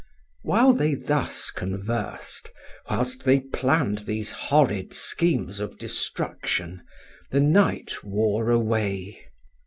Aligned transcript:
Whilst 0.43 0.79
thus 1.05 1.51
they 1.53 1.59
conversed, 1.59 2.49
whilst 2.89 3.23
they 3.23 3.39
planned 3.41 3.99
these 3.99 4.31
horrid 4.31 4.93
schemes 4.95 5.59
of 5.59 5.77
destruction, 5.77 6.81
the 7.29 7.39
night 7.39 8.03
wore 8.03 8.49
away. 8.49 9.21